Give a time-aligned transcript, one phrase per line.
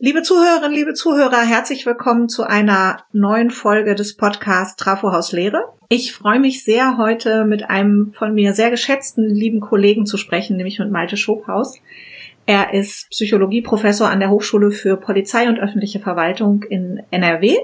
[0.00, 5.72] Liebe Zuhörerinnen, liebe Zuhörer, herzlich willkommen zu einer neuen Folge des Podcasts Trafohaus Lehre.
[5.88, 10.56] Ich freue mich sehr, heute mit einem von mir sehr geschätzten lieben Kollegen zu sprechen,
[10.56, 11.80] nämlich mit Malte Schobhaus.
[12.46, 17.56] Er ist Psychologieprofessor an der Hochschule für Polizei und öffentliche Verwaltung in NRW,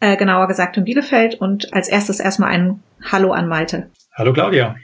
[0.00, 1.40] äh, genauer gesagt in Bielefeld.
[1.40, 3.88] Und als erstes erstmal ein Hallo an Malte.
[4.14, 4.76] Hallo Claudia.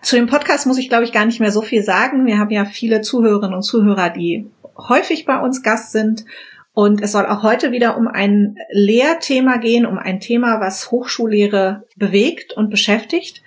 [0.00, 2.24] Zu dem Podcast muss ich, glaube ich, gar nicht mehr so viel sagen.
[2.24, 4.46] Wir haben ja viele Zuhörerinnen und Zuhörer, die
[4.78, 6.24] häufig bei uns Gast sind.
[6.72, 11.84] Und es soll auch heute wieder um ein Lehrthema gehen, um ein Thema, was Hochschullehre
[11.96, 13.42] bewegt und beschäftigt.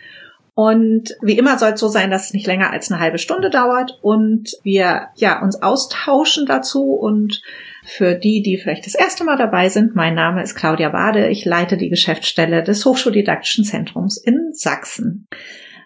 [0.54, 3.50] Und wie immer soll es so sein, dass es nicht länger als eine halbe Stunde
[3.50, 6.92] dauert und wir ja uns austauschen dazu.
[6.92, 7.42] Und
[7.86, 11.30] für die, die vielleicht das erste Mal dabei sind, mein Name ist Claudia Bade.
[11.30, 15.28] Ich leite die Geschäftsstelle des Hochschuldidaktischen Zentrums in Sachsen.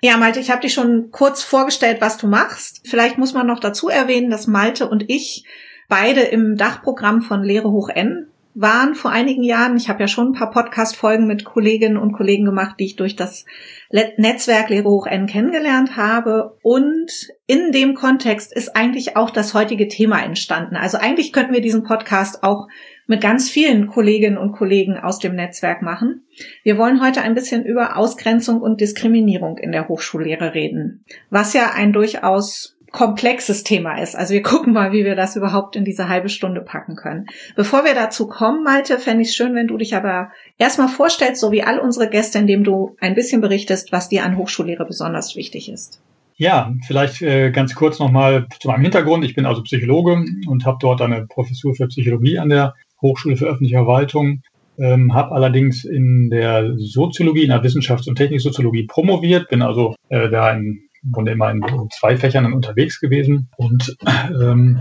[0.02, 2.82] Ja, Malte, ich habe dich schon kurz vorgestellt, was du machst.
[2.86, 5.46] Vielleicht muss man noch dazu erwähnen, dass Malte und ich
[5.88, 8.28] beide im Dachprogramm von Lehre hoch N
[8.58, 9.76] waren vor einigen Jahren.
[9.76, 13.18] Ich habe ja schon ein paar Podcast-Folgen mit Kolleginnen und Kollegen gemacht, die ich durch
[13.18, 13.46] das
[13.92, 16.58] Netzwerk Lehre hoch N kennengelernt habe.
[16.62, 17.12] Und
[17.48, 20.78] in dem Kontext ist eigentlich auch das heutige Thema entstanden.
[20.78, 22.68] Also eigentlich könnten wir diesen Podcast auch
[23.08, 26.26] mit ganz vielen Kolleginnen und Kollegen aus dem Netzwerk machen.
[26.64, 31.72] Wir wollen heute ein bisschen über Ausgrenzung und Diskriminierung in der Hochschullehre reden, was ja
[31.74, 34.16] ein durchaus komplexes Thema ist.
[34.16, 37.28] Also wir gucken mal, wie wir das überhaupt in diese halbe Stunde packen können.
[37.56, 41.42] Bevor wir dazu kommen, Malte, fände ich es schön, wenn du dich aber erstmal vorstellst,
[41.42, 45.36] so wie all unsere Gäste, indem du ein bisschen berichtest, was dir an Hochschullehre besonders
[45.36, 46.02] wichtig ist.
[46.38, 49.24] Ja, vielleicht äh, ganz kurz nochmal zu meinem Hintergrund.
[49.24, 53.46] Ich bin also Psychologe und habe dort eine Professur für Psychologie an der Hochschule für
[53.46, 54.42] öffentliche Verwaltung,
[54.78, 60.30] ähm, habe allerdings in der Soziologie, in der Wissenschafts- und Techniksoziologie promoviert, bin also äh,
[60.30, 63.50] da in Grunde immer in zwei Fächern unterwegs gewesen.
[63.58, 64.80] Und ähm,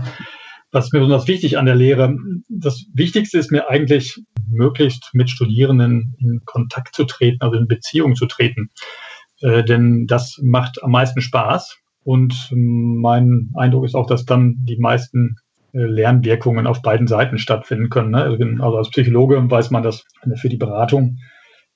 [0.71, 2.17] was mir besonders wichtig an der Lehre,
[2.49, 8.15] das Wichtigste ist mir eigentlich, möglichst mit Studierenden in Kontakt zu treten, also in Beziehung
[8.15, 8.69] zu treten.
[9.41, 11.77] Äh, denn das macht am meisten Spaß.
[12.03, 15.37] Und mein Eindruck ist auch, dass dann die meisten
[15.75, 18.11] Lernwirkungen auf beiden Seiten stattfinden können.
[18.11, 18.23] Ne?
[18.23, 20.05] Also, also als Psychologe weiß man, dass
[20.35, 21.17] für die Beratung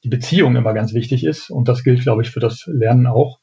[0.03, 1.49] die Beziehung immer ganz wichtig ist.
[1.49, 3.39] Und das gilt, glaube ich, für das Lernen auch.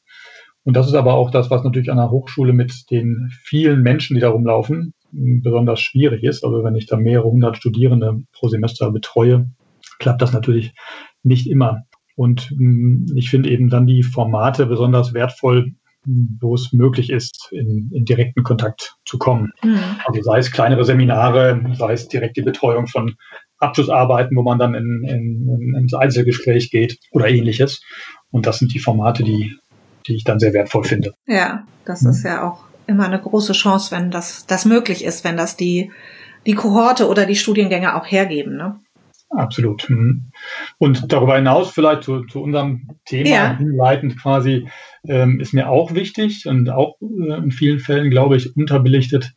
[0.63, 4.15] Und das ist aber auch das, was natürlich an der Hochschule mit den vielen Menschen,
[4.15, 6.43] die da rumlaufen, besonders schwierig ist.
[6.43, 9.49] Also wenn ich da mehrere hundert Studierende pro Semester betreue,
[9.99, 10.73] klappt das natürlich
[11.23, 11.83] nicht immer.
[12.15, 15.73] Und mm, ich finde eben dann die Formate besonders wertvoll,
[16.39, 19.51] wo es möglich ist, in, in direkten Kontakt zu kommen.
[19.63, 19.79] Mhm.
[20.05, 23.15] Also sei es kleinere Seminare, sei es direkt die Betreuung von
[23.59, 27.81] Abschlussarbeiten, wo man dann in, in, ins Einzelgespräch geht oder ähnliches.
[28.29, 29.57] Und das sind die Formate, die
[30.07, 31.13] die ich dann sehr wertvoll finde.
[31.25, 32.09] Ja, das mhm.
[32.11, 35.91] ist ja auch immer eine große Chance, wenn das, das möglich ist, wenn das die,
[36.45, 38.55] die Kohorte oder die Studiengänge auch hergeben.
[38.55, 38.79] Ne?
[39.29, 39.89] Absolut.
[39.89, 40.31] Mhm.
[40.77, 43.57] Und darüber hinaus vielleicht zu, zu unserem Thema ja.
[43.57, 44.67] hinleitend quasi
[45.07, 49.33] ähm, ist mir auch wichtig und auch äh, in vielen Fällen, glaube ich, unterbelichtet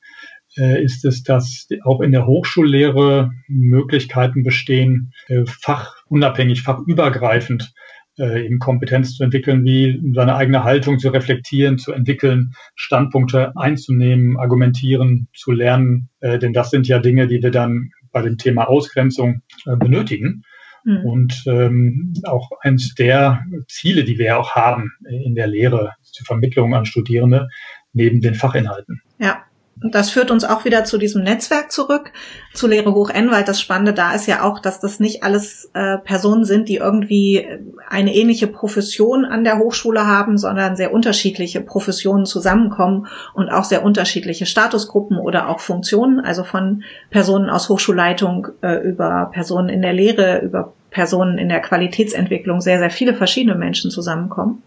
[0.57, 7.73] äh, ist es, dass auch in der Hochschullehre Möglichkeiten bestehen, äh, fachunabhängig, fachübergreifend
[8.19, 14.37] äh, eben Kompetenz zu entwickeln, wie seine eigene Haltung zu reflektieren, zu entwickeln, Standpunkte einzunehmen,
[14.39, 16.11] argumentieren, zu lernen.
[16.21, 20.45] Äh, denn das sind ja Dinge, die wir dann bei dem Thema Ausgrenzung äh, benötigen.
[20.85, 21.05] Mhm.
[21.05, 26.75] Und ähm, auch eines der Ziele, die wir auch haben in der Lehre, die Vermittlung
[26.75, 27.49] an Studierende
[27.93, 29.03] neben den Fachinhalten.
[29.19, 29.45] Ja,
[29.83, 32.13] und das führt uns auch wieder zu diesem Netzwerk zurück,
[32.53, 35.71] zu Lehre hoch N, weil das Spannende da ist ja auch, dass das nicht alles
[35.73, 37.47] äh, Personen sind, die irgendwie
[37.89, 43.83] eine ähnliche Profession an der Hochschule haben, sondern sehr unterschiedliche Professionen zusammenkommen und auch sehr
[43.83, 49.95] unterschiedliche Statusgruppen oder auch Funktionen, also von Personen aus Hochschulleitung äh, über Personen in der
[49.95, 54.63] Lehre, über Personen in der Qualitätsentwicklung, sehr, sehr viele verschiedene Menschen zusammenkommen.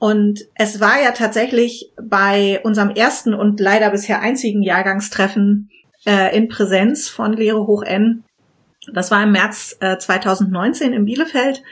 [0.00, 5.68] Und es war ja tatsächlich bei unserem ersten und leider bisher einzigen Jahrgangstreffen
[6.06, 8.24] äh, in Präsenz von Lehre hoch N.
[8.90, 11.62] Das war im März äh, 2019 in Bielefeld.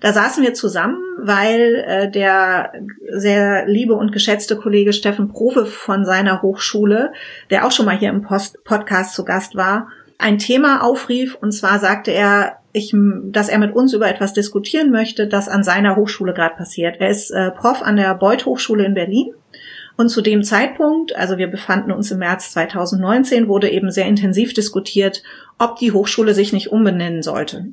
[0.00, 2.72] Da saßen wir zusammen, weil äh, der
[3.10, 7.12] sehr liebe und geschätzte Kollege Steffen Profe von seiner Hochschule,
[7.50, 11.34] der auch schon mal hier im Post Podcast zu Gast war, ein Thema aufrief.
[11.34, 12.92] Und zwar sagte er, ich,
[13.30, 16.96] dass er mit uns über etwas diskutieren möchte, das an seiner Hochschule gerade passiert.
[16.98, 19.32] Er ist äh, Prof an der Beuth Hochschule in Berlin.
[19.96, 24.54] Und zu dem Zeitpunkt, also wir befanden uns im März 2019, wurde eben sehr intensiv
[24.54, 25.22] diskutiert,
[25.56, 27.66] ob die Hochschule sich nicht umbenennen sollte.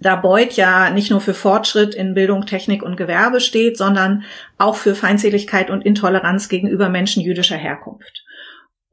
[0.00, 4.22] Da Beuth ja nicht nur für Fortschritt in Bildung, Technik und Gewerbe steht, sondern
[4.58, 8.23] auch für Feindseligkeit und Intoleranz gegenüber Menschen jüdischer Herkunft.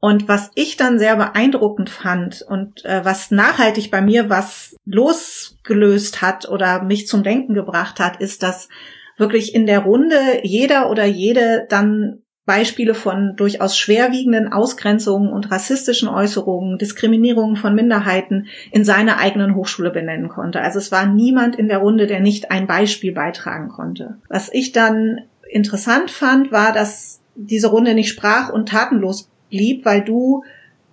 [0.04, 6.20] Und was ich dann sehr beeindruckend fand und äh, was nachhaltig bei mir was losgelöst
[6.20, 8.68] hat oder mich zum Denken gebracht hat, ist, dass
[9.16, 16.08] wirklich in der Runde jeder oder jede dann Beispiele von durchaus schwerwiegenden Ausgrenzungen und rassistischen
[16.08, 20.62] Äußerungen, Diskriminierungen von Minderheiten in seiner eigenen Hochschule benennen konnte.
[20.62, 24.18] Also es war niemand in der Runde, der nicht ein Beispiel beitragen konnte.
[24.28, 30.02] Was ich dann interessant fand, war, dass diese Runde nicht sprach und tatenlos blieb, weil
[30.02, 30.42] du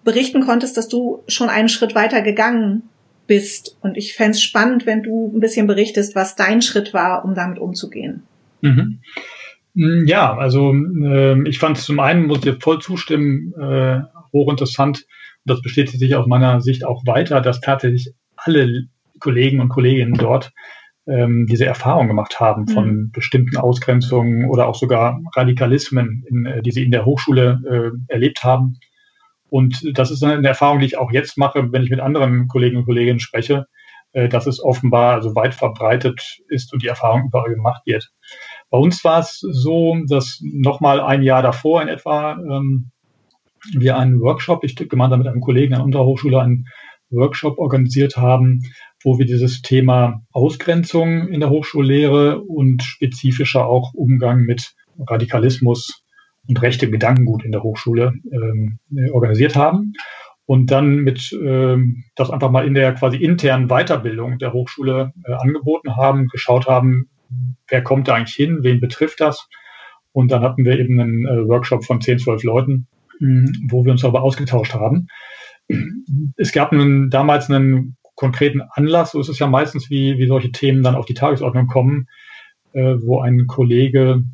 [0.03, 2.83] berichten konntest, dass du schon einen Schritt weiter gegangen
[3.25, 3.77] bist.
[3.81, 7.33] Und ich fände es spannend, wenn du ein bisschen berichtest, was dein Schritt war, um
[7.33, 8.23] damit umzugehen.
[8.61, 8.99] Mhm.
[9.73, 14.01] Mm, ja, also äh, ich fand es zum einen, muss dir voll zustimmen, äh,
[14.33, 15.05] hochinteressant.
[15.45, 18.85] Und das bestätigt sich aus meiner Sicht auch weiter, dass tatsächlich alle
[19.19, 20.51] Kollegen und Kolleginnen dort
[21.09, 23.11] ähm, diese Erfahrung gemacht haben von mhm.
[23.11, 27.61] bestimmten Ausgrenzungen oder auch sogar Radikalismen, in, äh, die sie in der Hochschule
[28.07, 28.79] äh, erlebt haben.
[29.49, 32.77] Und das ist eine Erfahrung, die ich auch jetzt mache, wenn ich mit anderen Kollegen
[32.77, 33.65] und Kolleginnen spreche,
[34.13, 38.11] äh, dass es offenbar also weit verbreitet ist und die Erfahrung überall gemacht wird.
[38.69, 42.91] Bei uns war es so, dass nochmal ein Jahr davor in etwa ähm,
[43.73, 46.65] wir einen Workshop, ich gemeinsam mit einem Kollegen an unserer Hochschule einen
[47.09, 48.61] Workshop organisiert haben,
[49.03, 54.73] wo wir dieses Thema Ausgrenzung in der Hochschullehre und spezifischer auch Umgang mit
[55.07, 56.03] Radikalismus
[56.47, 58.79] und rechte Gedankengut in der Hochschule ähm,
[59.11, 59.93] organisiert haben
[60.45, 65.33] und dann mit ähm, das einfach mal in der quasi internen Weiterbildung der Hochschule äh,
[65.33, 67.09] angeboten haben, geschaut haben,
[67.67, 69.47] wer kommt da eigentlich hin, wen betrifft das.
[70.11, 72.87] Und dann hatten wir eben einen äh, Workshop von 10, 12 Leuten,
[73.19, 75.07] mh, wo wir uns darüber ausgetauscht haben.
[76.35, 80.51] Es gab einen, damals einen konkreten Anlass, so ist es ja meistens, wie, wie solche
[80.51, 82.07] Themen dann auf die Tagesordnung kommen,
[82.73, 84.25] äh, wo ein Kollege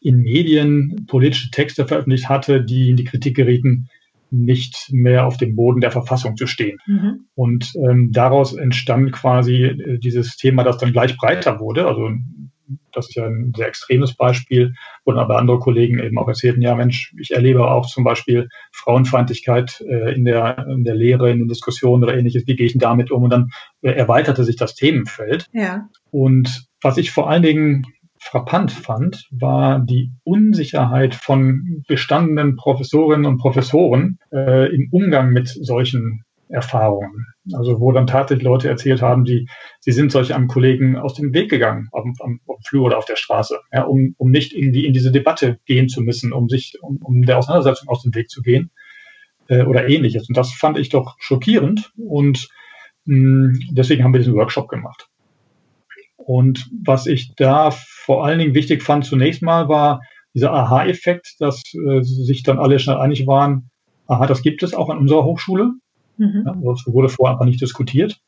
[0.00, 3.88] in Medien politische Texte veröffentlicht hatte, die in die Kritik gerieten,
[4.30, 6.78] nicht mehr auf dem Boden der Verfassung zu stehen.
[6.86, 7.26] Mhm.
[7.36, 11.86] Und ähm, daraus entstand quasi äh, dieses Thema, das dann gleich breiter wurde.
[11.86, 12.10] Also
[12.92, 14.74] das ist ja ein sehr extremes Beispiel,
[15.04, 18.48] wo dann aber andere Kollegen eben auch erzählten, ja Mensch, ich erlebe auch zum Beispiel
[18.72, 22.72] Frauenfeindlichkeit äh, in, der, in der Lehre, in den Diskussionen oder ähnliches, wie gehe ich
[22.72, 23.24] denn damit um?
[23.24, 23.50] Und dann
[23.82, 25.46] äh, erweiterte sich das Themenfeld.
[25.52, 25.88] Ja.
[26.10, 27.86] Und was ich vor allen Dingen
[28.18, 36.24] frappant fand, war die Unsicherheit von bestandenen Professorinnen und Professoren äh, im Umgang mit solchen
[36.52, 37.26] Erfahrungen.
[37.52, 39.48] Also wo dann tatsächlich Leute erzählt haben, die,
[39.80, 43.04] sie sind solch einem Kollegen aus dem Weg gegangen, auf am, dem Flur oder auf
[43.04, 46.48] der Straße, ja, um, um nicht in, die, in diese Debatte gehen zu müssen, um
[46.48, 48.70] sich, um, um der Auseinandersetzung aus dem Weg zu gehen
[49.48, 50.28] äh, oder ähnliches.
[50.28, 52.48] Und das fand ich doch schockierend und
[53.06, 55.08] mh, deswegen haben wir diesen Workshop gemacht.
[56.16, 60.00] Und was ich da vor allen Dingen wichtig fand zunächst mal war
[60.34, 63.70] dieser Aha-Effekt, dass äh, sich dann alle schnell einig waren,
[64.06, 65.72] aha, das gibt es auch an unserer Hochschule.
[66.16, 66.44] Mhm.
[66.46, 68.20] Ja, das wurde vorher einfach nicht diskutiert.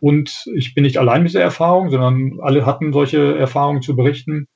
[0.00, 4.48] Und ich bin nicht allein mit dieser Erfahrung, sondern alle hatten solche Erfahrungen zu berichten.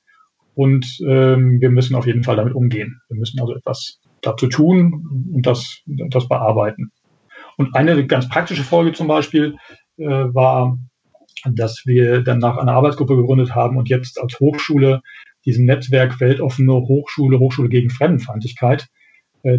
[0.53, 3.01] Und ähm, wir müssen auf jeden Fall damit umgehen.
[3.07, 6.91] Wir müssen also etwas dazu tun und das, das bearbeiten.
[7.57, 9.55] Und eine ganz praktische Folge zum Beispiel
[9.97, 10.77] äh, war,
[11.45, 15.01] dass wir dann nach einer Arbeitsgruppe gegründet haben und jetzt als Hochschule
[15.45, 18.87] diesem Netzwerk Weltoffene Hochschule, Hochschule gegen Fremdenfeindlichkeit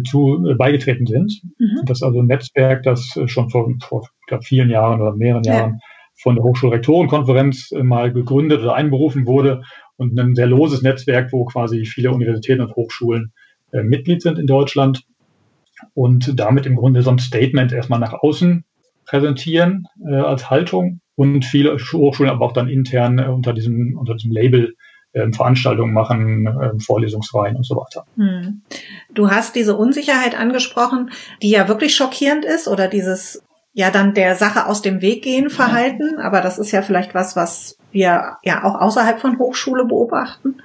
[0.03, 1.41] zu äh, beigetreten sind.
[1.57, 1.81] Mhm.
[1.85, 5.43] Das ist also ein Netzwerk, das äh, schon vor, vor glaub, vielen Jahren oder mehreren
[5.43, 5.53] ja.
[5.53, 5.79] Jahren
[6.21, 9.63] von der Hochschulrektorenkonferenz äh, mal gegründet oder einberufen wurde
[9.97, 13.33] und ein sehr loses Netzwerk, wo quasi viele Universitäten und Hochschulen
[13.71, 15.03] äh, Mitglied sind in Deutschland
[15.93, 18.63] und damit im Grunde so ein Statement erstmal nach außen
[19.05, 24.13] präsentieren äh, als Haltung und viele Hochschulen aber auch dann intern äh, unter diesem, unter
[24.13, 24.90] diesem Label äh,
[25.33, 28.05] Veranstaltungen machen, äh, Vorlesungsreihen und so weiter.
[28.15, 28.61] Hm.
[29.13, 34.35] Du hast diese Unsicherheit angesprochen, die ja wirklich schockierend ist oder dieses ja dann der
[34.35, 38.63] Sache aus dem Weg gehen Verhalten, aber das ist ja vielleicht was, was wir ja
[38.63, 40.61] auch außerhalb von Hochschule beobachten.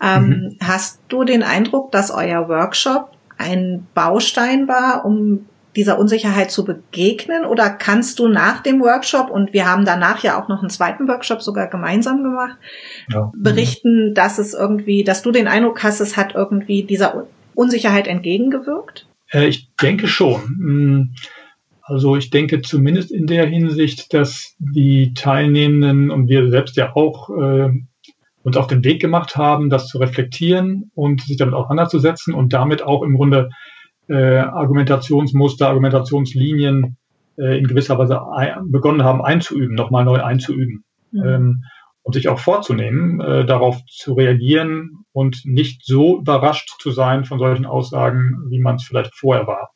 [0.00, 0.56] Ähm, mhm.
[0.62, 5.46] Hast du den Eindruck, dass euer Workshop ein Baustein war, um
[5.78, 7.44] dieser Unsicherheit zu begegnen?
[7.44, 11.06] Oder kannst du nach dem Workshop, und wir haben danach ja auch noch einen zweiten
[11.06, 12.58] Workshop sogar gemeinsam gemacht,
[13.08, 13.30] ja.
[13.34, 19.06] berichten, dass es irgendwie, dass du den Eindruck hast, es hat irgendwie dieser Unsicherheit entgegengewirkt?
[19.30, 20.40] Äh, ich denke schon.
[20.42, 21.14] Hm,
[21.82, 27.30] also ich denke zumindest in der Hinsicht, dass die Teilnehmenden und wir selbst ja auch
[27.30, 27.70] äh,
[28.42, 32.82] uns auf den Weg gemacht haben, das zu reflektieren und sich damit auseinanderzusetzen und damit
[32.82, 33.50] auch im Grunde
[34.08, 36.96] äh, Argumentationsmuster, Argumentationslinien
[37.38, 38.20] äh, in gewisser Weise
[38.66, 40.84] begonnen haben einzuüben, nochmal neu einzuüben.
[41.12, 41.24] Mhm.
[41.24, 41.64] Ähm,
[42.02, 47.38] und sich auch vorzunehmen, äh, darauf zu reagieren und nicht so überrascht zu sein von
[47.38, 49.72] solchen Aussagen, wie man es vielleicht vorher war.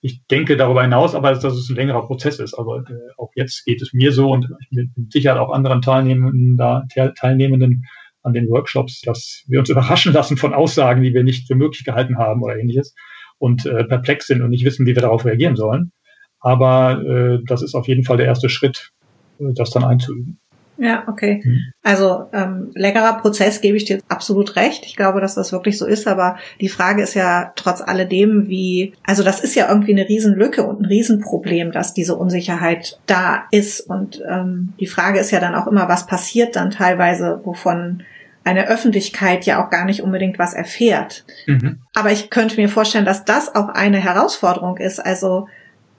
[0.00, 2.54] Ich denke darüber hinaus, aber dass es ein längerer Prozess ist.
[2.54, 2.84] Also äh,
[3.18, 7.84] auch jetzt geht es mir so und mit Sicherheit auch anderen Teilnehmenden, da, Teilnehmenden
[8.22, 11.84] an den Workshops, dass wir uns überraschen lassen von Aussagen, die wir nicht für möglich
[11.84, 12.94] gehalten haben oder ähnliches
[13.40, 15.90] und äh, perplex sind und nicht wissen, wie wir darauf reagieren sollen.
[16.38, 18.92] Aber äh, das ist auf jeden Fall der erste Schritt,
[19.40, 20.38] äh, das dann einzuüben.
[20.76, 21.42] Ja, okay.
[21.44, 21.58] Mhm.
[21.82, 24.86] Also ähm, leckerer Prozess gebe ich dir absolut recht.
[24.86, 26.08] Ich glaube, dass das wirklich so ist.
[26.08, 30.62] Aber die Frage ist ja trotz alledem, wie, also das ist ja irgendwie eine Riesenlücke
[30.62, 33.80] und ein Riesenproblem, dass diese Unsicherheit da ist.
[33.80, 38.02] Und ähm, die Frage ist ja dann auch immer, was passiert dann teilweise, wovon
[38.44, 41.24] eine Öffentlichkeit ja auch gar nicht unbedingt was erfährt.
[41.46, 41.80] Mhm.
[41.94, 44.98] Aber ich könnte mir vorstellen, dass das auch eine Herausforderung ist.
[44.98, 45.48] Also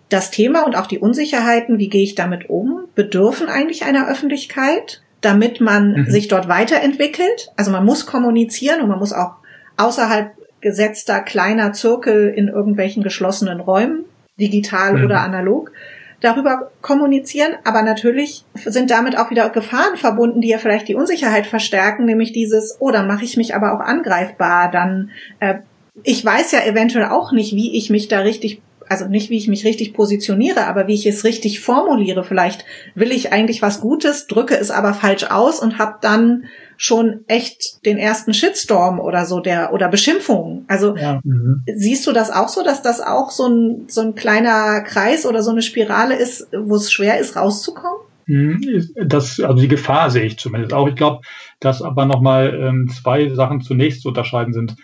[0.09, 5.01] das Thema und auch die Unsicherheiten, wie gehe ich damit um, bedürfen eigentlich einer Öffentlichkeit,
[5.21, 6.05] damit man mhm.
[6.05, 7.51] sich dort weiterentwickelt.
[7.55, 9.35] Also man muss kommunizieren und man muss auch
[9.77, 14.05] außerhalb gesetzter kleiner Zirkel in irgendwelchen geschlossenen Räumen,
[14.39, 15.05] digital mhm.
[15.05, 15.71] oder analog,
[16.21, 17.55] darüber kommunizieren.
[17.65, 22.31] Aber natürlich sind damit auch wieder Gefahren verbunden, die ja vielleicht die Unsicherheit verstärken, nämlich
[22.31, 25.55] dieses, oh, dann mache ich mich aber auch angreifbar, dann äh,
[26.03, 28.61] ich weiß ja eventuell auch nicht, wie ich mich da richtig
[28.91, 32.25] also nicht wie ich mich richtig positioniere, aber wie ich es richtig formuliere.
[32.25, 36.43] Vielleicht will ich eigentlich was Gutes, drücke es aber falsch aus und habe dann
[36.83, 40.65] schon echt den ersten Shitstorm oder so der oder Beschimpfungen.
[40.67, 41.63] Also ja, mhm.
[41.75, 45.43] siehst du das auch so, dass das auch so ein so ein kleiner Kreis oder
[45.43, 47.99] so eine Spirale ist, wo es schwer ist rauszukommen?
[48.25, 48.89] Mhm.
[49.05, 50.87] Das, also die Gefahr sehe ich zumindest auch.
[50.87, 51.21] Ich glaube,
[51.59, 54.75] dass aber nochmal ähm, zwei Sachen zunächst zu unterscheiden sind.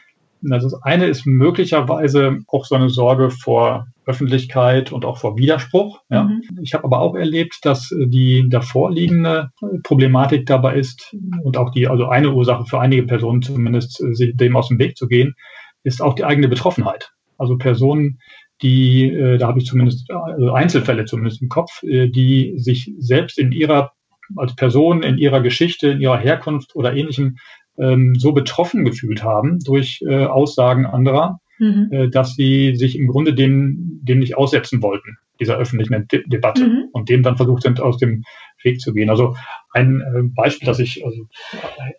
[0.52, 6.02] Also das eine ist möglicherweise auch so eine Sorge vor Öffentlichkeit und auch vor Widerspruch.
[6.10, 6.24] Ja.
[6.24, 6.42] Mhm.
[6.62, 9.52] Ich habe aber auch erlebt, dass äh, die davorliegende
[9.84, 14.36] Problematik dabei ist und auch die, also eine Ursache für einige Personen zumindest, äh, sich
[14.36, 15.36] dem aus dem Weg zu gehen,
[15.84, 17.12] ist auch die eigene Betroffenheit.
[17.38, 18.20] Also Personen,
[18.62, 23.52] die, äh, da habe ich zumindest also Einzelfälle zumindest im Kopf, die sich selbst in
[23.52, 23.92] ihrer
[24.36, 27.38] als Person, in ihrer Geschichte, in ihrer Herkunft oder ähnlichem
[27.78, 31.90] ähm, so betroffen gefühlt haben durch äh, Aussagen anderer, mhm.
[31.92, 36.66] äh, dass sie sich im Grunde dem, dem nicht aussetzen wollten, dieser öffentlichen De Debatte
[36.66, 36.86] mhm.
[36.92, 38.24] und dem dann versucht sind, aus dem
[38.64, 39.10] Weg zu gehen.
[39.10, 39.36] Also
[39.72, 41.28] ein äh, Beispiel, das ich also,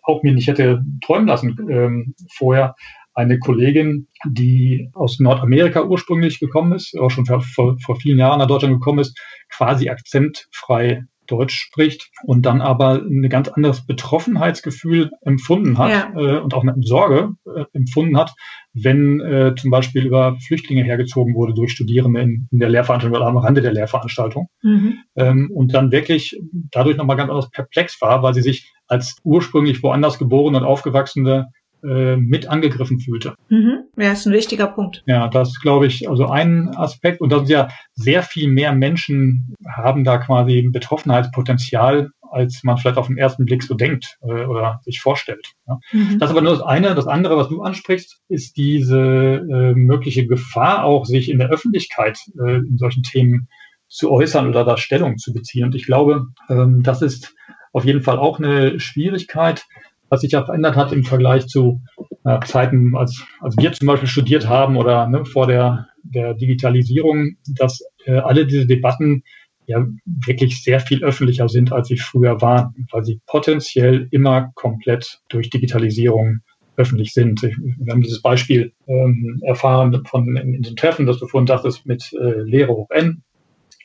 [0.03, 2.75] auch mir nicht hätte träumen lassen ähm, vorher,
[3.19, 8.47] eine Kollegin, die aus Nordamerika ursprünglich gekommen ist, auch schon vor, vor vielen Jahren nach
[8.47, 9.19] Deutschland gekommen ist,
[9.49, 16.13] quasi akzentfrei Deutsch spricht und dann aber ein ganz anderes Betroffenheitsgefühl empfunden hat ja.
[16.19, 18.33] äh, und auch eine Sorge äh, empfunden hat,
[18.73, 23.29] wenn äh, zum Beispiel über Flüchtlinge hergezogen wurde durch Studierende in, in der Lehrveranstaltung oder
[23.29, 24.99] am Rande der Lehrveranstaltung mhm.
[25.15, 26.39] ähm, und dann wirklich
[26.71, 31.51] dadurch nochmal ganz anders perplex war, weil sie sich als ursprünglich woanders geborene und aufgewachsene
[31.83, 33.35] äh, mit angegriffen fühlte.
[33.49, 33.83] Mhm.
[33.97, 35.03] Ja, ist ein wichtiger Punkt.
[35.05, 37.21] Ja, das glaube ich, also ein Aspekt.
[37.21, 42.77] Und das ist ja sehr viel mehr Menschen haben da quasi ein Betroffenheitspotenzial, als man
[42.77, 45.53] vielleicht auf den ersten Blick so denkt äh, oder sich vorstellt.
[45.67, 45.79] Ja.
[45.91, 46.19] Mhm.
[46.19, 46.95] Das ist aber nur das eine.
[46.95, 52.19] Das andere, was du ansprichst, ist diese äh, mögliche Gefahr auch, sich in der Öffentlichkeit
[52.39, 53.47] äh, in solchen Themen
[53.87, 55.65] zu äußern oder da Stellung zu beziehen.
[55.65, 57.33] Und ich glaube, ähm, das ist
[57.73, 59.65] auf jeden Fall auch eine Schwierigkeit,
[60.09, 61.81] was sich ja verändert hat im Vergleich zu
[62.25, 67.37] äh, Zeiten, als, als wir zum Beispiel studiert haben oder ne, vor der, der Digitalisierung,
[67.47, 69.23] dass äh, alle diese Debatten
[69.65, 75.19] ja wirklich sehr viel öffentlicher sind, als sie früher waren, weil sie potenziell immer komplett
[75.29, 76.39] durch Digitalisierung
[76.75, 77.41] öffentlich sind.
[77.43, 81.85] Wir haben dieses Beispiel ähm, erfahren von in, in den Treffen, das du vorhin dachtest,
[81.85, 83.21] mit äh, Lehre hoch N,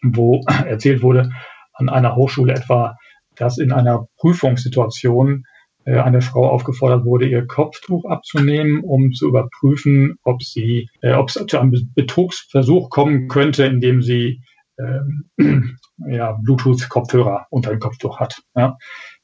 [0.03, 1.31] wo erzählt wurde
[1.75, 2.97] an einer Hochschule etwa,
[3.37, 5.45] dass in einer Prüfungssituation
[5.93, 11.35] eine Frau aufgefordert wurde, ihr Kopftuch abzunehmen, um zu überprüfen, ob sie, äh, ob es
[11.47, 14.43] zu einem Betrugsversuch kommen könnte, indem sie
[14.79, 15.31] ähm,
[16.09, 18.41] ja, Bluetooth-Kopfhörer unter dem Kopftuch hat.
[18.55, 18.77] Ja.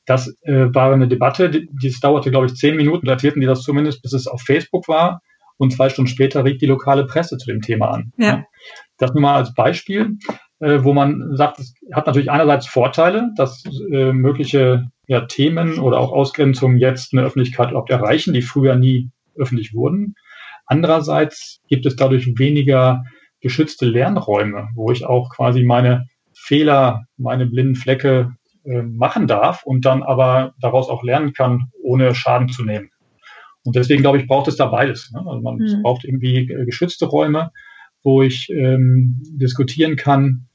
[0.07, 3.63] Das äh, war eine Debatte, die, die dauerte, glaube ich, zehn Minuten, datierten die das
[3.63, 5.21] zumindest, bis es auf Facebook war.
[5.57, 8.13] Und zwei Stunden später rief die lokale Presse zu dem Thema an.
[8.17, 8.45] Ja.
[8.97, 13.65] Das nur mal als Beispiel, äh, wo man sagt, es hat natürlich einerseits Vorteile, dass
[13.91, 19.11] äh, mögliche ja, Themen oder auch Ausgrenzungen jetzt eine Öffentlichkeit überhaupt erreichen, die früher nie
[19.37, 20.15] öffentlich wurden.
[20.67, 23.05] Andererseits gibt es dadurch weniger
[23.41, 29.85] geschützte Lernräume, wo ich auch quasi meine Fehler, meine blinden Flecke äh, machen darf und
[29.87, 32.91] dann aber daraus auch lernen kann, ohne Schaden zu nehmen.
[33.65, 35.11] Und deswegen glaube ich, braucht es da beides.
[35.13, 35.21] Ne?
[35.27, 35.83] Also man mhm.
[35.83, 37.51] braucht irgendwie äh, geschützte Räume,
[38.03, 40.47] wo ich ähm, diskutieren kann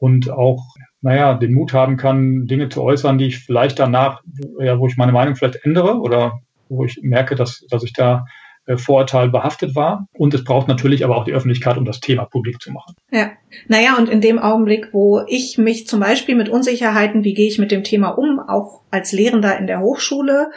[0.00, 0.64] und auch
[1.02, 4.22] naja, den Mut haben kann, Dinge zu äußern, die ich vielleicht danach,
[4.58, 8.26] ja, wo ich meine Meinung vielleicht ändere oder wo ich merke, dass, dass ich da
[8.66, 10.06] äh, Vorurteil behaftet war.
[10.12, 12.94] Und es braucht natürlich aber auch die Öffentlichkeit, um das Thema publik zu machen.
[13.10, 13.30] Ja,
[13.66, 17.58] naja, und in dem Augenblick, wo ich mich zum Beispiel mit Unsicherheiten, wie gehe ich
[17.58, 20.50] mit dem Thema um, auch als Lehrender in der Hochschule,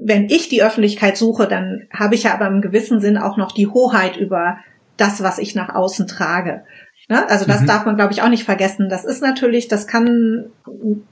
[0.00, 3.52] wenn ich die Öffentlichkeit suche, dann habe ich ja aber im gewissen Sinn auch noch
[3.52, 4.58] die Hoheit über
[4.98, 6.64] das, was ich nach außen trage.
[7.10, 7.28] Ne?
[7.28, 7.66] Also das mhm.
[7.66, 8.88] darf man, glaube ich, auch nicht vergessen.
[8.88, 10.46] Das ist natürlich, das kann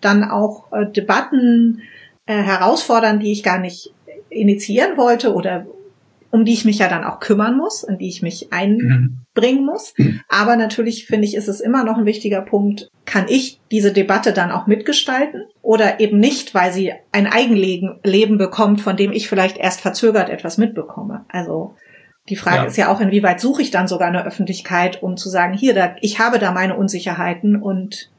[0.01, 1.83] dann auch äh, Debatten
[2.25, 3.93] äh, herausfordern, die ich gar nicht
[4.31, 5.67] initiieren wollte oder
[6.31, 9.95] um die ich mich ja dann auch kümmern muss, in die ich mich einbringen muss.
[9.97, 10.21] Mhm.
[10.29, 14.33] Aber natürlich finde ich, ist es immer noch ein wichtiger Punkt, kann ich diese Debatte
[14.33, 19.57] dann auch mitgestalten oder eben nicht, weil sie ein Eigenleben bekommt, von dem ich vielleicht
[19.57, 21.25] erst verzögert etwas mitbekomme.
[21.29, 21.75] Also
[22.29, 22.65] die Frage ja.
[22.65, 25.97] ist ja auch, inwieweit suche ich dann sogar eine Öffentlichkeit, um zu sagen, hier, da,
[26.01, 28.11] ich habe da meine Unsicherheiten und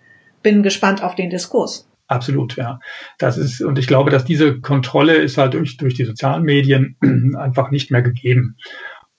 [0.41, 1.87] bin gespannt auf den Diskurs.
[2.07, 2.79] Absolut, ja.
[3.19, 6.95] Das ist, und ich glaube, dass diese Kontrolle ist halt durch, durch die sozialen Medien
[7.37, 8.57] einfach nicht mehr gegeben.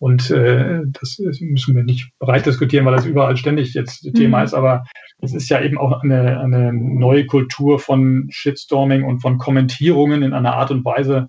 [0.00, 4.14] Und äh, das müssen wir nicht breit diskutieren, weil das überall ständig jetzt mhm.
[4.14, 4.86] Thema ist, aber
[5.20, 10.32] es ist ja eben auch eine, eine neue Kultur von Shitstorming und von Kommentierungen in
[10.32, 11.28] einer Art und Weise,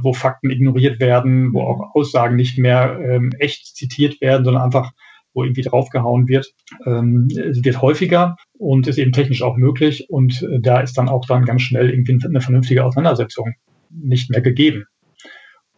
[0.00, 4.92] wo Fakten ignoriert werden, wo auch Aussagen nicht mehr ähm, echt zitiert werden, sondern einfach
[5.34, 6.52] wo irgendwie draufgehauen wird,
[6.84, 10.06] ähm, wird häufiger und ist eben technisch auch möglich.
[10.10, 13.54] Und äh, da ist dann auch dann ganz schnell irgendwie eine vernünftige Auseinandersetzung
[13.90, 14.84] nicht mehr gegeben.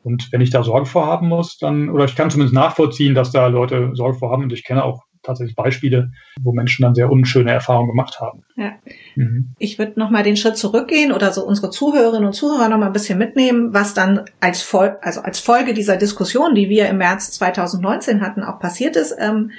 [0.02, 3.46] Und wenn ich da Sorge vorhaben muss, dann, oder ich kann zumindest nachvollziehen, dass da
[3.46, 7.88] Leute Sorge vorhaben und ich kenne auch tatsächlich Beispiele, wo Menschen dann sehr unschöne Erfahrungen
[7.88, 8.44] gemacht haben.
[8.56, 8.72] Ja.
[9.16, 9.50] Mhm.
[9.58, 12.86] Ich würde noch mal den Schritt zurückgehen oder so unsere Zuhörerinnen und Zuhörer noch mal
[12.86, 16.98] ein bisschen mitnehmen, was dann als, Fol also als Folge dieser Diskussion, die wir im
[16.98, 19.14] März 2019 hatten, auch passiert ist.
[19.18, 19.50] Ähm,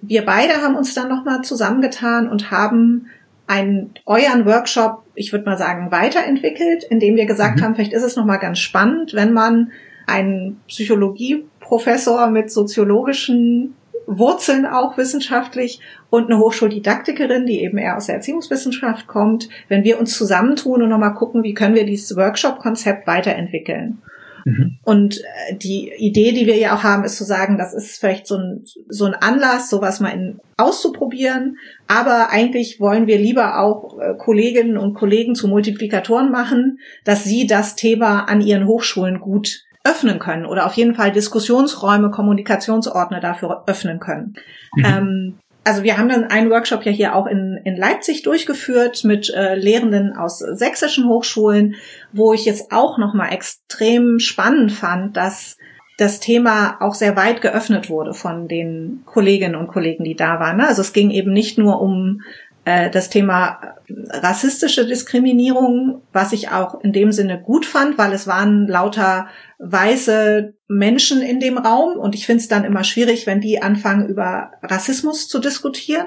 [0.00, 3.06] wir beide haben uns dann noch mal zusammengetan und haben
[3.46, 7.64] einen euren Workshop, ich würde mal sagen, weiterentwickelt, indem wir gesagt mhm.
[7.64, 9.72] haben, vielleicht ist es noch mal ganz spannend, wenn man
[10.06, 13.74] einen Psychologieprofessor mit soziologischen
[14.06, 15.80] Wurzeln auch wissenschaftlich
[16.10, 20.88] und eine Hochschuldidaktikerin, die eben eher aus der Erziehungswissenschaft kommt, wenn wir uns zusammentun und
[20.88, 24.02] nochmal gucken, wie können wir dieses Workshop-Konzept weiterentwickeln.
[24.44, 24.78] Mhm.
[24.82, 28.26] Und äh, die Idee, die wir ja auch haben, ist zu sagen, das ist vielleicht
[28.26, 31.58] so ein, so ein Anlass, sowas mal in, auszuprobieren.
[31.86, 37.46] Aber eigentlich wollen wir lieber auch äh, Kolleginnen und Kollegen zu Multiplikatoren machen, dass sie
[37.46, 43.64] das Thema an ihren Hochschulen gut öffnen können oder auf jeden Fall Diskussionsräume, Kommunikationsordner dafür
[43.66, 44.34] öffnen können.
[44.74, 44.84] Mhm.
[44.84, 49.30] Ähm, also wir haben dann einen Workshop ja hier auch in, in Leipzig durchgeführt mit
[49.30, 51.76] äh, Lehrenden aus sächsischen Hochschulen,
[52.12, 55.56] wo ich jetzt auch nochmal extrem spannend fand, dass
[55.98, 60.60] das Thema auch sehr weit geöffnet wurde von den Kolleginnen und Kollegen, die da waren.
[60.60, 62.22] Also es ging eben nicht nur um
[62.64, 63.76] das Thema
[64.08, 69.26] rassistische Diskriminierung, was ich auch in dem Sinne gut fand, weil es waren lauter
[69.58, 74.08] weiße Menschen in dem Raum und ich finde es dann immer schwierig, wenn die anfangen
[74.08, 76.06] über Rassismus zu diskutieren.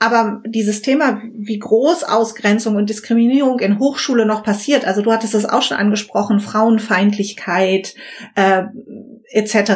[0.00, 5.34] Aber dieses Thema, wie groß Ausgrenzung und Diskriminierung in Hochschule noch passiert, also du hattest
[5.34, 7.94] es auch schon angesprochen, Frauenfeindlichkeit
[8.34, 8.64] äh,
[9.30, 9.72] etc.,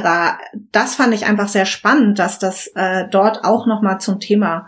[0.73, 4.67] das fand ich einfach sehr spannend, dass das äh, dort auch nochmal zum Thema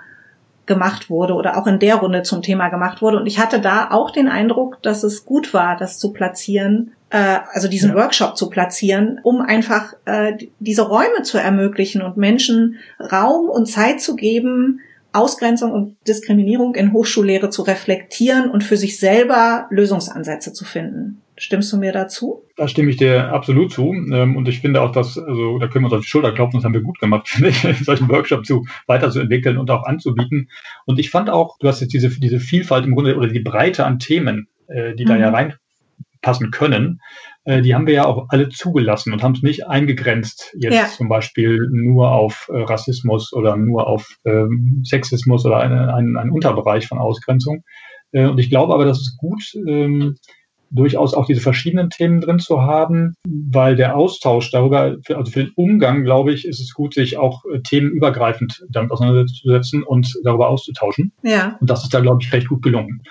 [0.70, 3.16] gemacht wurde oder auch in der Runde zum Thema gemacht wurde.
[3.16, 7.40] Und ich hatte da auch den Eindruck, dass es gut war, das zu platzieren, äh,
[7.50, 7.96] also diesen ja.
[7.96, 14.00] Workshop zu platzieren, um einfach äh, diese Räume zu ermöglichen und Menschen Raum und Zeit
[14.00, 14.78] zu geben,
[15.12, 21.20] Ausgrenzung und Diskriminierung in Hochschullehre zu reflektieren und für sich selber Lösungsansätze zu finden.
[21.40, 22.42] Stimmst du mir dazu?
[22.56, 23.94] Da stimme ich dir absolut zu.
[23.94, 26.58] Ähm, und ich finde auch, dass, also da können wir uns auf die Schulter klopfen,
[26.58, 30.50] das haben wir gut gemacht, finde ich, solchen Workshop zu weiterzuentwickeln und auch anzubieten.
[30.84, 33.86] Und ich fand auch, du hast jetzt diese, diese Vielfalt im Grunde oder die Breite
[33.86, 35.08] an Themen, äh, die mhm.
[35.08, 37.00] da ja reinpassen können,
[37.44, 40.86] äh, die haben wir ja auch alle zugelassen und haben es nicht eingegrenzt, jetzt ja.
[40.88, 46.30] zum Beispiel nur auf äh, Rassismus oder nur auf ähm, Sexismus oder eine, ein, ein
[46.30, 47.64] Unterbereich von Ausgrenzung.
[48.12, 50.16] und ich glaube aber, dass es gut ähm,
[50.70, 55.52] durchaus auch diese verschiedenen Themen drin zu haben, weil der Austausch darüber, also für den
[55.56, 61.12] Umgang, glaube ich, ist es gut, sich auch äh, themenübergreifend damit auseinanderzusetzen und darüber auszutauschen.
[61.22, 61.56] Ja.
[61.60, 63.02] Und das ist da, glaube ich, recht gut gelungen.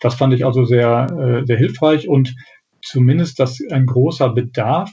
[0.00, 2.34] Das fand ich also sehr, äh, sehr hilfreich und
[2.82, 4.90] zumindest, dass ein großer Bedarf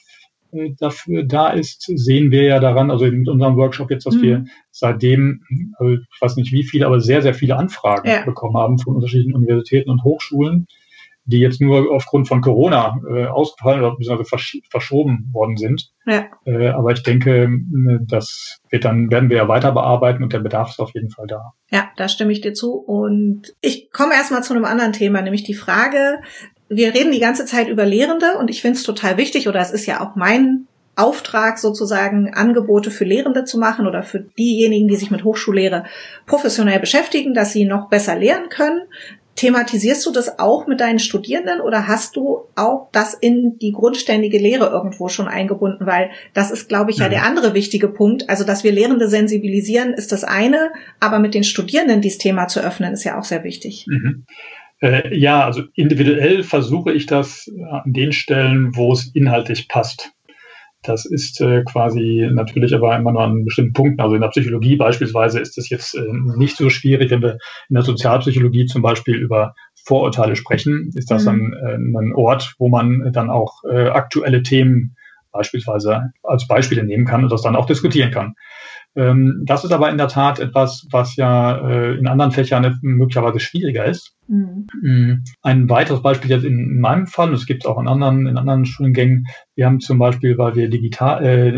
[0.51, 4.21] äh, dafür da ist, sehen wir ja daran, also mit unserem Workshop jetzt, dass mhm.
[4.21, 5.41] wir seitdem,
[5.77, 8.23] also ich weiß nicht wie viele, aber sehr, sehr viele Anfragen ja.
[8.23, 10.67] bekommen haben von unterschiedlichen Universitäten und Hochschulen,
[11.25, 15.91] die jetzt nur aufgrund von Corona äh, ausgefallen oder beziehungsweise versch verschoben worden sind.
[16.05, 16.25] Ja.
[16.45, 17.49] Äh, aber ich denke,
[18.07, 21.27] das wird dann, werden wir ja weiter bearbeiten und der Bedarf ist auf jeden Fall
[21.27, 21.53] da.
[21.71, 22.73] Ja, da stimme ich dir zu.
[22.73, 26.19] Und ich komme erstmal zu einem anderen Thema, nämlich die Frage,
[26.69, 29.71] wir reden die ganze Zeit über Lehrende und ich finde es total wichtig, oder es
[29.71, 34.95] ist ja auch mein Auftrag sozusagen Angebote für Lehrende zu machen oder für diejenigen, die
[34.95, 35.85] sich mit Hochschullehre
[36.25, 38.81] professionell beschäftigen, dass sie noch besser lehren können.
[39.35, 44.37] Thematisierst du das auch mit deinen Studierenden oder hast du auch das in die grundständige
[44.37, 45.85] Lehre irgendwo schon eingebunden?
[45.85, 48.29] Weil das ist, glaube ich, ja, ja der andere wichtige Punkt.
[48.29, 50.71] Also, dass wir Lehrende sensibilisieren, ist das eine,
[51.01, 53.85] aber mit den Studierenden dieses Thema zu öffnen, ist ja auch sehr wichtig.
[53.89, 54.25] Mhm.
[54.81, 60.14] Äh, ja, also individuell versuche ich das an den Stellen, wo es inhaltlich passt.
[60.85, 64.01] Das ist äh, quasi natürlich aber immer nur an bestimmten Punkten.
[64.01, 67.37] Also in der Psychologie beispielsweise ist es jetzt äh, nicht so schwierig, wenn wir
[67.69, 71.29] in der Sozialpsychologie zum Beispiel über Vorurteile sprechen, ist das mhm.
[71.29, 74.95] ein, äh, ein Ort, wo man dann auch äh, aktuelle Themen
[75.31, 78.35] beispielsweise als Beispiele nehmen kann und das dann auch diskutieren kann.
[78.97, 83.41] Ähm, das ist aber in der Tat etwas, was ja äh, in anderen Fächern möglicherweise
[83.41, 84.13] schwieriger ist.
[84.27, 84.67] Mhm.
[84.81, 88.25] Mm, ein weiteres Beispiel jetzt in, meinem Fall, und es gibt es auch in anderen,
[88.25, 91.49] in anderen Studiengängen, wir haben zum Beispiel, weil wir digital, äh,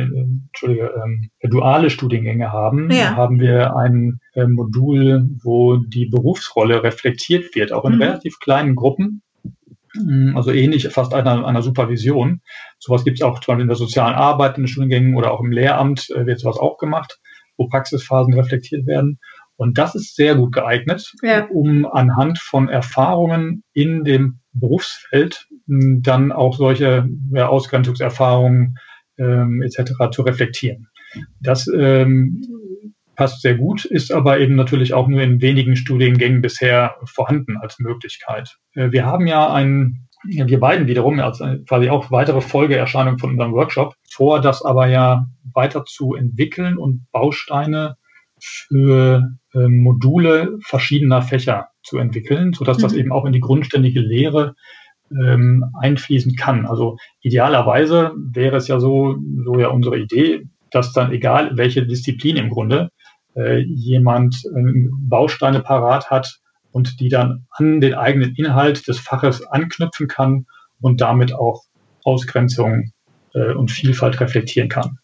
[0.48, 0.92] Entschuldige,
[1.40, 3.16] äh, duale Studiengänge haben, ja.
[3.16, 8.02] haben wir ein äh, Modul, wo die Berufsrolle reflektiert wird, auch in mhm.
[8.02, 9.22] relativ kleinen Gruppen.
[9.94, 12.42] Mm, also ähnlich fast einer, einer Supervision.
[12.80, 15.42] Sowas gibt es auch zum Beispiel in der sozialen Arbeit, in den Studiengängen oder auch
[15.42, 17.20] im Lehramt äh, wird sowas auch gemacht
[17.58, 19.20] wo Praxisphasen reflektiert werden.
[19.56, 21.48] Und das ist sehr gut geeignet, ja.
[21.48, 28.78] um anhand von Erfahrungen in dem Berufsfeld hm, dann auch solche ja, Ausgrenzungserfahrungen
[29.18, 29.94] ähm, etc.
[30.12, 30.88] zu reflektieren.
[31.40, 32.44] Das ähm,
[33.16, 37.80] passt sehr gut, ist aber eben natürlich auch nur in wenigen Studiengängen bisher vorhanden als
[37.80, 38.58] Möglichkeit.
[38.74, 43.54] Äh, wir haben ja ein wir beiden wiederum als quasi auch weitere Folgeerscheinung von unserem
[43.54, 47.98] Workshop vor, das aber ja weiter zu entwickeln und Bausteine
[48.40, 52.82] für äh, Module verschiedener Fächer zu entwickeln, so dass mhm.
[52.82, 54.56] das eben auch in die grundständige Lehre
[55.12, 56.66] ähm, einfließen kann.
[56.66, 62.36] Also idealerweise wäre es ja so, so ja unsere Idee, dass dann egal welche Disziplin
[62.36, 62.90] im Grunde
[63.36, 66.40] äh, jemand äh, Bausteine parat hat,
[66.72, 70.46] und die dann an den eigenen Inhalt des Faches anknüpfen kann
[70.82, 71.64] und damit auch
[72.04, 72.92] Ausgrenzung
[73.34, 75.00] äh, und Vielfalt reflektieren kann.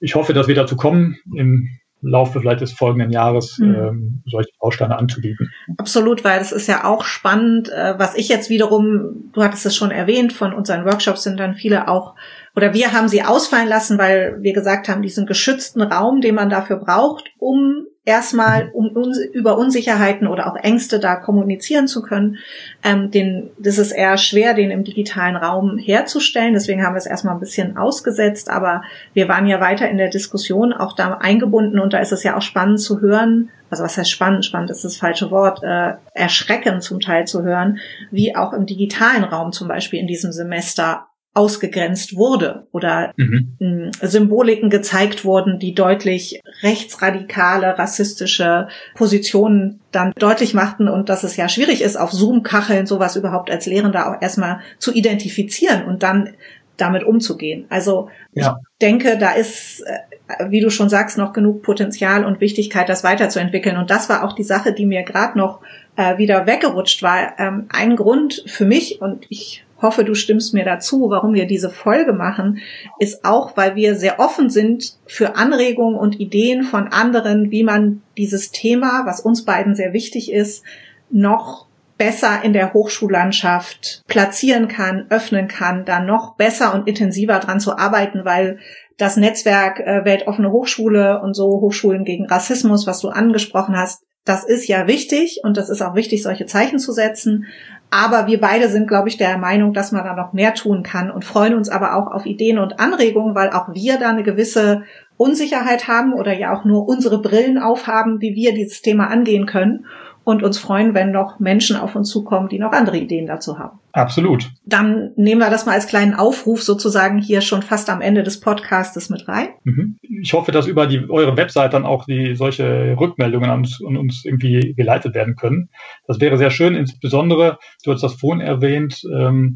[0.00, 1.68] Ich hoffe, dass wir dazu kommen, im
[2.00, 3.74] Laufe vielleicht des folgenden Jahres mhm.
[3.74, 5.50] ähm, solche Bausteine anzubieten.
[5.78, 9.74] Absolut, weil es ist ja auch spannend, äh, was ich jetzt wiederum, du hattest es
[9.74, 12.14] schon erwähnt, von unseren Workshops sind dann viele auch,
[12.54, 16.50] oder wir haben sie ausfallen lassen, weil wir gesagt haben, diesen geschützten Raum, den man
[16.50, 22.38] dafür braucht, um erstmal, um uns, über Unsicherheiten oder auch Ängste da kommunizieren zu können.
[22.82, 26.54] Ähm, den, das ist eher schwer, den im digitalen Raum herzustellen.
[26.54, 28.48] Deswegen haben wir es erstmal ein bisschen ausgesetzt.
[28.48, 32.22] Aber wir waren ja weiter in der Diskussion auch da eingebunden und da ist es
[32.22, 35.96] ja auch spannend zu hören, also was heißt spannend, spannend ist das falsche Wort, äh,
[36.14, 37.78] erschreckend zum Teil zu hören,
[38.10, 43.92] wie auch im digitalen Raum zum Beispiel in diesem Semester ausgegrenzt wurde oder mhm.
[44.02, 51.48] Symboliken gezeigt wurden, die deutlich rechtsradikale, rassistische Positionen dann deutlich machten und dass es ja
[51.48, 56.30] schwierig ist, auf Zoom-Kacheln sowas überhaupt als Lehrender auch erstmal zu identifizieren und dann
[56.76, 57.66] damit umzugehen.
[57.68, 58.58] Also ja.
[58.60, 63.04] ich denke, da ist, äh, wie du schon sagst, noch genug Potenzial und Wichtigkeit, das
[63.04, 63.76] weiterzuentwickeln.
[63.76, 65.60] Und das war auch die Sache, die mir gerade noch
[65.96, 67.38] äh, wieder weggerutscht war.
[67.38, 71.70] Ähm, ein Grund für mich, und ich hoffe, du stimmst mir dazu, warum wir diese
[71.70, 72.58] Folge machen,
[72.98, 78.02] ist auch, weil wir sehr offen sind für Anregungen und Ideen von anderen, wie man
[78.16, 80.64] dieses Thema, was uns beiden sehr wichtig ist,
[81.10, 87.60] noch besser in der Hochschullandschaft platzieren kann, öffnen kann, da noch besser und intensiver dran
[87.60, 88.58] zu arbeiten, weil
[88.96, 94.44] das Netzwerk äh, Weltoffene Hochschule und so Hochschulen gegen Rassismus, was du angesprochen hast, das
[94.44, 97.46] ist ja wichtig und das ist auch wichtig, solche Zeichen zu setzen.
[97.90, 101.10] Aber wir beide sind, glaube ich, der Meinung, dass man da noch mehr tun kann
[101.10, 104.82] und freuen uns aber auch auf Ideen und Anregungen, weil auch wir da eine gewisse
[105.16, 109.86] Unsicherheit haben oder ja auch nur unsere Brillen aufhaben, wie wir dieses Thema angehen können
[110.28, 113.78] und uns freuen, wenn noch Menschen auf uns zukommen, die noch andere Ideen dazu haben.
[113.92, 114.50] Absolut.
[114.66, 118.38] Dann nehmen wir das mal als kleinen Aufruf sozusagen hier schon fast am Ende des
[118.38, 119.48] Podcastes mit rein.
[119.64, 119.96] Mhm.
[120.22, 123.96] Ich hoffe, dass über die, eure Website dann auch die solche Rückmeldungen an uns, an
[123.96, 125.70] uns irgendwie geleitet werden können.
[126.06, 129.54] Das wäre sehr schön, insbesondere, du hast das vorhin erwähnt, ähm,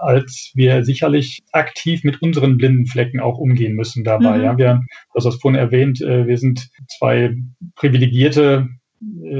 [0.00, 4.38] als wir sicherlich aktiv mit unseren blinden Flecken auch umgehen müssen dabei.
[4.38, 4.44] Mhm.
[4.44, 7.36] Ja, wir, du hast das vorhin erwähnt, äh, wir sind zwei
[7.76, 8.66] privilegierte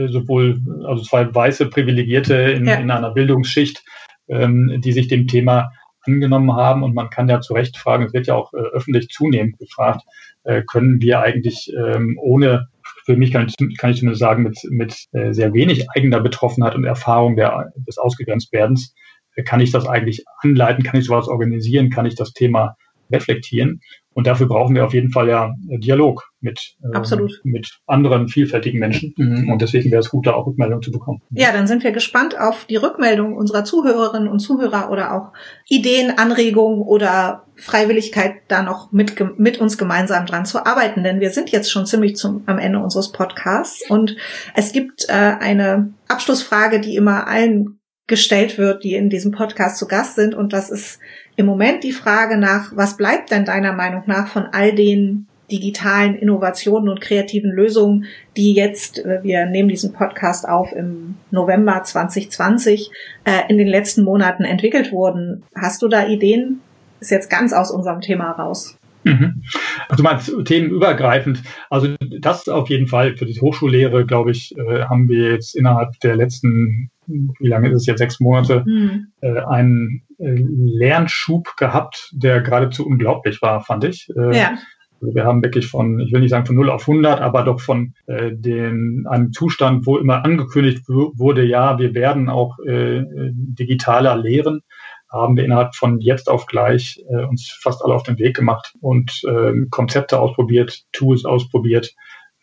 [0.08, 2.74] sowohl, also zwei weiße Privilegierte in, ja.
[2.74, 3.84] in einer Bildungsschicht,
[4.28, 5.70] ähm, die sich dem Thema
[6.02, 6.82] angenommen haben.
[6.82, 10.02] Und man kann ja zu Recht fragen, es wird ja auch äh, öffentlich zunehmend gefragt,
[10.44, 12.68] äh, können wir eigentlich ähm, ohne,
[13.04, 16.74] für mich kann ich, kann ich zumindest sagen, mit, mit äh, sehr wenig eigener Betroffenheit
[16.74, 18.94] und Erfahrung der, des Ausgegrenztwerdens,
[19.36, 22.76] äh, kann ich das eigentlich anleiten, kann ich sowas organisieren, kann ich das Thema
[23.14, 23.80] reflektieren.
[24.14, 29.12] Und dafür brauchen wir auf jeden Fall ja Dialog mit, äh, mit anderen vielfältigen Menschen.
[29.16, 29.50] Mhm.
[29.50, 31.20] Und deswegen wäre es gut, da auch Rückmeldungen zu bekommen.
[31.30, 35.32] Ja, dann sind wir gespannt auf die Rückmeldung unserer Zuhörerinnen und Zuhörer oder auch
[35.68, 41.02] Ideen, Anregungen oder Freiwilligkeit, da noch mit, mit uns gemeinsam dran zu arbeiten.
[41.02, 43.90] Denn wir sind jetzt schon ziemlich zum, am Ende unseres Podcasts.
[43.90, 44.16] Und
[44.54, 49.88] es gibt äh, eine Abschlussfrage, die immer allen gestellt wird, die in diesem Podcast zu
[49.88, 50.34] Gast sind.
[50.34, 51.00] Und das ist
[51.36, 56.14] im Moment die Frage nach, was bleibt denn deiner Meinung nach von all den digitalen
[56.14, 62.90] Innovationen und kreativen Lösungen, die jetzt, äh, wir nehmen diesen Podcast auf im November 2020,
[63.24, 65.42] äh, in den letzten Monaten entwickelt wurden.
[65.54, 66.60] Hast du da Ideen?
[67.00, 68.76] Ist jetzt ganz aus unserem Thema raus.
[69.04, 69.42] Mhm.
[69.88, 71.42] Also du meinst themenübergreifend.
[71.70, 75.98] Also das auf jeden Fall für die Hochschullehre, glaube ich, äh, haben wir jetzt innerhalb
[76.00, 79.08] der letzten, wie lange ist es jetzt, sechs Monate, mhm.
[79.20, 84.08] äh, einen äh, Lernschub gehabt, der geradezu unglaublich war, fand ich.
[84.16, 84.58] Ja.
[85.00, 87.60] Also wir haben wirklich von, ich will nicht sagen von 0 auf 100, aber doch
[87.60, 93.02] von äh, den, einem Zustand, wo immer angekündigt wurde, ja, wir werden auch äh,
[93.34, 94.62] digitaler lehren,
[95.14, 98.74] haben wir innerhalb von jetzt auf gleich äh, uns fast alle auf den Weg gemacht
[98.80, 101.94] und äh, Konzepte ausprobiert, Tools ausprobiert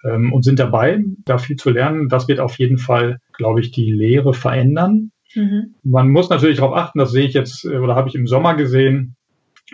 [0.04, 2.08] ähm, und sind dabei, da viel zu lernen.
[2.08, 5.12] Das wird auf jeden Fall, glaube ich, die Lehre verändern.
[5.36, 5.76] Mhm.
[5.84, 8.56] Man muss natürlich darauf achten, das sehe ich jetzt äh, oder habe ich im Sommer
[8.56, 9.16] gesehen,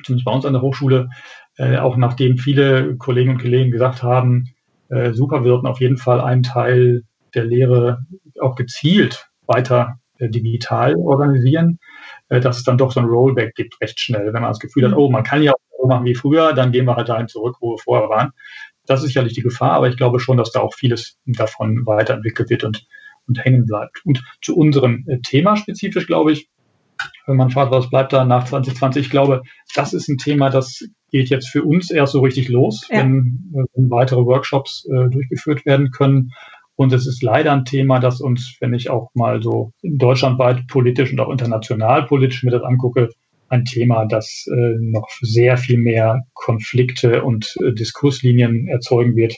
[0.04, 1.10] zumindest bei uns an der Hochschule,
[1.58, 4.46] äh, auch nachdem viele Kollegen und Kollegen gesagt haben,
[4.90, 7.04] äh, super, wir sollten auf jeden Fall einen Teil
[7.36, 8.06] der Lehre
[8.40, 11.80] auch gezielt weiter äh, digital organisieren
[12.30, 14.34] dass es dann doch so ein Rollback gibt recht schnell.
[14.34, 14.98] Wenn man das Gefühl hat, mhm.
[14.98, 17.58] oh, man kann ja auch so machen wie früher, dann gehen wir halt dahin zurück,
[17.60, 18.32] wo wir vorher waren.
[18.86, 22.50] Das ist sicherlich die Gefahr, aber ich glaube schon, dass da auch vieles davon weiterentwickelt
[22.50, 22.86] wird und,
[23.28, 24.02] und hängen bleibt.
[24.06, 26.50] Und zu unserem äh, Thema spezifisch, glaube ich,
[27.26, 29.44] wenn man fragt, was bleibt da nach 2020, ich glaube,
[29.76, 33.00] das ist ein Thema, das geht jetzt für uns erst so richtig los, ja.
[33.00, 36.32] wenn, wenn weitere Workshops äh, durchgeführt werden können.
[36.78, 41.12] Und es ist leider ein Thema, das uns, wenn ich auch mal so deutschlandweit politisch
[41.12, 43.10] und auch international politisch mir das angucke,
[43.50, 49.38] ein Thema, das äh, noch sehr viel mehr Konflikte und äh, Diskurslinien erzeugen wird,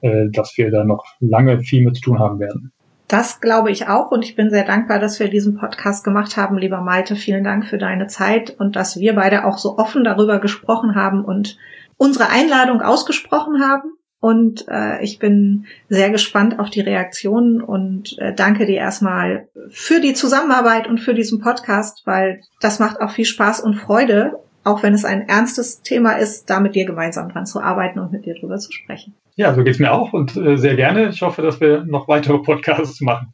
[0.00, 2.72] äh, dass wir da noch lange viel mit zu tun haben werden.
[3.06, 6.58] Das glaube ich auch und ich bin sehr dankbar, dass wir diesen Podcast gemacht haben,
[6.58, 7.14] lieber Malte.
[7.14, 11.24] Vielen Dank für deine Zeit und dass wir beide auch so offen darüber gesprochen haben
[11.24, 11.56] und
[11.96, 13.92] unsere Einladung ausgesprochen haben.
[14.20, 20.00] Und äh, ich bin sehr gespannt auf die Reaktionen und äh, danke dir erstmal für
[20.00, 24.82] die Zusammenarbeit und für diesen Podcast, weil das macht auch viel Spaß und Freude, auch
[24.82, 28.26] wenn es ein ernstes Thema ist, da mit dir gemeinsam dran zu arbeiten und mit
[28.26, 29.14] dir drüber zu sprechen.
[29.36, 31.08] Ja, so geht's mir auch und äh, sehr gerne.
[31.08, 33.32] Ich hoffe, dass wir noch weitere Podcasts machen.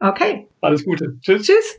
[0.00, 0.46] Okay.
[0.62, 1.18] Alles Gute.
[1.20, 1.42] Tschüss.
[1.42, 1.78] Tschüss.